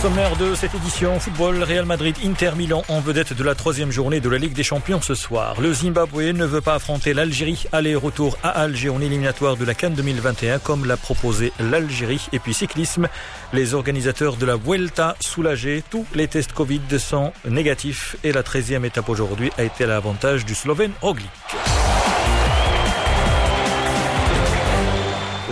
[0.00, 4.20] sommaire de cette édition, football, Real Madrid, Inter Milan en vedette de la troisième journée
[4.20, 5.60] de la Ligue des Champions ce soir.
[5.60, 7.64] Le Zimbabwe ne veut pas affronter l'Algérie.
[7.70, 12.28] Aller-retour à Alger en éliminatoire de la Cannes 2021 comme l'a proposé l'Algérie.
[12.32, 13.08] Et puis cyclisme,
[13.52, 15.84] les organisateurs de la Vuelta soulagés.
[15.90, 20.46] Tous les tests Covid sont négatifs et la 13e étape aujourd'hui a été à l'avantage
[20.46, 21.28] du Slovène Roglic.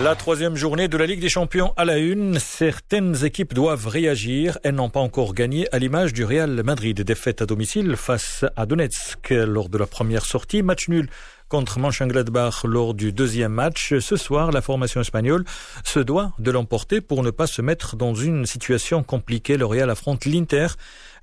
[0.03, 4.57] La troisième journée de la Ligue des Champions à la une, certaines équipes doivent réagir.
[4.63, 7.01] Elles n'ont pas encore gagné à l'image du Real Madrid.
[7.01, 10.63] Défaite à domicile face à Donetsk lors de la première sortie.
[10.63, 11.09] Match nul
[11.49, 13.93] contre Mönchengladbach lors du deuxième match.
[13.99, 15.43] Ce soir, la formation espagnole
[15.83, 19.57] se doit de l'emporter pour ne pas se mettre dans une situation compliquée.
[19.57, 20.67] Le Real affronte l'Inter.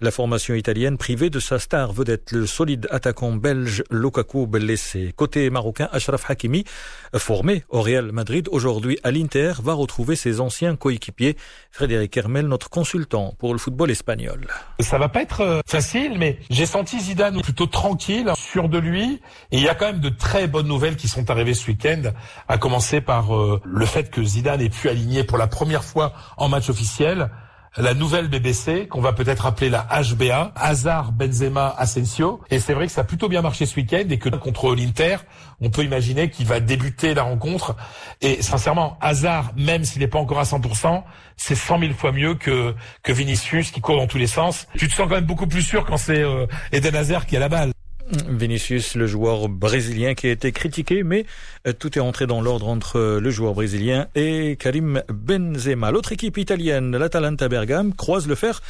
[0.01, 5.15] La formation italienne privée de sa star vedette, le solide attaquant belge Lukaku blessé.
[5.17, 6.65] Côté marocain, Ashraf Hakimi,
[7.15, 11.37] formé au Real Madrid, aujourd'hui à l'Inter, va retrouver ses anciens coéquipiers.
[11.71, 14.47] Frédéric Hermel, notre consultant pour le football espagnol.
[14.81, 19.23] Ça va pas être euh, facile, mais j'ai senti Zidane plutôt tranquille, sûr de lui.
[19.51, 22.03] Et il y a quand même de très bonnes nouvelles qui sont arrivées ce week-end,
[22.49, 26.13] à commencer par euh, le fait que Zidane ait pu aligner pour la première fois
[26.37, 27.31] en match officiel
[27.77, 32.41] la nouvelle BBC qu'on va peut-être appeler la HBA, Hazard, Benzema, Asensio.
[32.51, 35.17] Et c'est vrai que ça a plutôt bien marché ce week-end et que contre l'Inter,
[35.61, 37.77] on peut imaginer qu'il va débuter la rencontre.
[38.23, 41.03] Et sincèrement, Hazard, même s'il n'est pas encore à 100%,
[41.37, 44.67] c'est 100 000 fois mieux que, que Vinicius qui court dans tous les sens.
[44.77, 47.41] Tu te sens quand même beaucoup plus sûr quand c'est euh, Eden Hazard qui a
[47.41, 47.76] la balle.
[48.29, 51.27] Vinicius, le joueur brésilien qui a été critiqué, mais
[51.67, 55.91] euh, tout est entré dans l'ordre entre euh, le joueur brésilien et Karim Benzema.
[55.91, 58.63] L'autre équipe italienne, l'Atalanta Bergame, croise le fer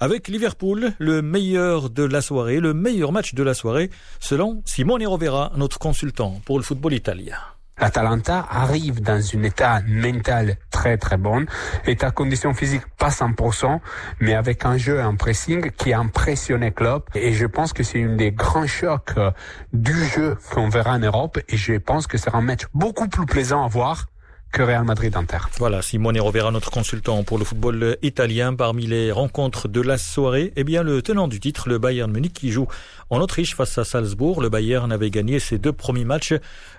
[0.00, 5.06] avec Liverpool, le meilleur de la soirée, le meilleur match de la soirée, selon Simone
[5.06, 7.36] Rovera, notre consultant pour le football italien.
[7.78, 11.44] L'Atalanta arrive dans un état mental très très bon,
[11.86, 13.80] état condition physique pas 100%,
[14.20, 17.10] mais avec un jeu un pressing qui a impressionné Klopp.
[17.14, 19.30] Et je pense que c'est une des grands chocs euh,
[19.72, 21.38] du jeu qu'on verra en Europe.
[21.48, 24.06] Et je pense que c'est un match beaucoup plus plaisant à voir
[25.58, 28.54] Voilà, Simone Rovera, notre consultant pour le football italien.
[28.54, 32.32] Parmi les rencontres de la soirée, eh bien, le tenant du titre, le Bayern Munich,
[32.32, 32.68] qui joue
[33.10, 34.40] en Autriche face à Salzbourg.
[34.40, 36.34] Le Bayern avait gagné ses deux premiers matchs.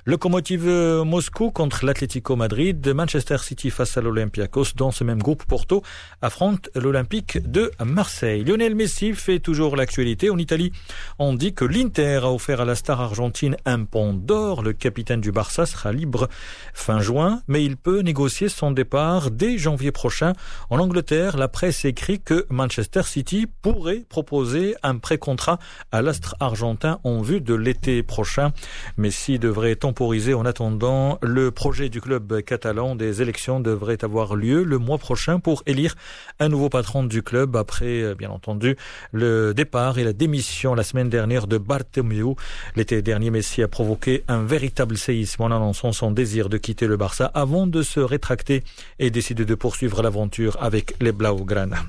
[0.05, 0.67] Locomotive
[1.03, 2.87] Moscou contre l'Atlético Madrid.
[2.87, 4.73] Manchester City face à l'Olympiakos.
[4.77, 5.83] Dans ce même groupe, Porto
[6.21, 8.45] affronte l'Olympique de Marseille.
[8.45, 10.29] Lionel Messi fait toujours l'actualité.
[10.29, 10.71] En Italie,
[11.19, 14.63] on dit que l'Inter a offert à la star argentine un pont d'or.
[14.63, 16.29] Le capitaine du Barça sera libre
[16.73, 20.33] fin juin, il peut négocier son départ dès janvier prochain.
[20.69, 25.57] En Angleterre, la presse écrit que Manchester City pourrait proposer un pré-contrat
[25.91, 28.51] à l'astre argentin en vue de l'été prochain.
[28.97, 32.95] Messi devrait temporiser en attendant le projet du club catalan.
[32.95, 35.95] Des élections devraient avoir lieu le mois prochain pour élire
[36.39, 38.75] un nouveau patron du club après, bien entendu,
[39.11, 42.35] le départ et la démission la semaine dernière de Bartomeu.
[42.75, 46.95] L'été dernier, Messi a provoqué un véritable séisme en annonçant son désir de quitter le
[46.95, 48.63] Barça avant de se rétracter
[48.99, 51.83] et décider de poursuivre l'aventure avec les Blaugrana.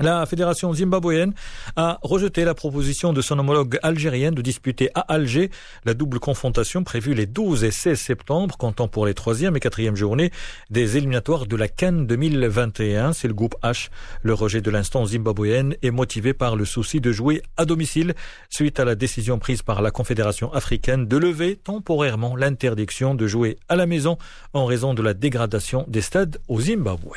[0.00, 1.34] La fédération zimbabwéenne
[1.76, 5.50] a rejeté la proposition de son homologue algérienne de disputer à Alger
[5.84, 9.94] la double confrontation prévue les 12 et 16 septembre, comptant pour les troisième et quatrième
[9.94, 10.32] journées
[10.70, 13.12] des éliminatoires de la Cannes 2021.
[13.12, 13.90] C'est le groupe H.
[14.22, 18.14] Le rejet de l'instance zimbabwéenne est motivé par le souci de jouer à domicile
[18.50, 23.58] suite à la décision prise par la Confédération africaine de lever temporairement l'interdiction de jouer
[23.68, 24.16] à la maison
[24.54, 27.12] en raison de la dégradation des stades au Zimbabwe.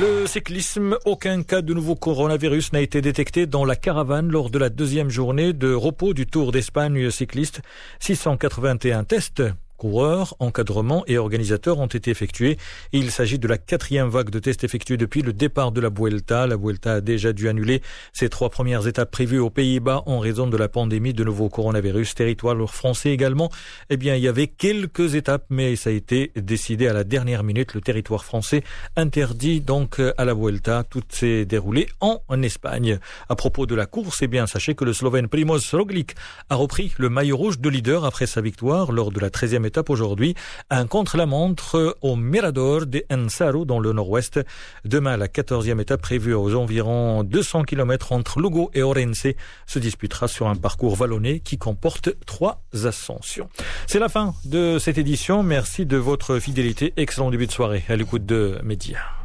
[0.00, 4.58] Le cyclisme, aucun cas de nouveau coronavirus n'a été détecté dans la caravane lors de
[4.58, 7.60] la deuxième journée de repos du Tour d'Espagne cycliste.
[7.98, 9.42] 681 tests
[9.80, 12.58] coureurs, encadrement et organisateurs ont été effectués.
[12.92, 16.46] Il s'agit de la quatrième vague de tests effectués depuis le départ de la Vuelta.
[16.46, 17.80] La Vuelta a déjà dû annuler
[18.12, 22.14] ses trois premières étapes prévues aux Pays-Bas en raison de la pandémie de nouveau coronavirus.
[22.14, 23.50] Territoire français également.
[23.88, 27.42] Eh bien, il y avait quelques étapes, mais ça a été décidé à la dernière
[27.42, 27.72] minute.
[27.72, 28.62] Le territoire français
[28.96, 30.84] interdit donc à la Vuelta.
[30.84, 32.98] Tout s'est déroulé en, Espagne.
[33.30, 36.14] À propos de la course, eh bien, sachez que le Slovène Primoz Roglic
[36.50, 39.88] a repris le maillot rouge de leader après sa victoire lors de la 13e étape
[39.88, 40.34] aujourd'hui.
[40.68, 44.40] Un contre-la-montre au Mirador de Ensaro dans le nord-ouest.
[44.84, 49.28] Demain, la 14e étape prévue aux environs 200 km entre Lugo et Orense
[49.66, 53.48] se disputera sur un parcours vallonné qui comporte trois ascensions.
[53.86, 55.44] C'est la fin de cette édition.
[55.44, 56.92] Merci de votre fidélité.
[56.96, 59.19] Excellent début de soirée à l'écoute de Média.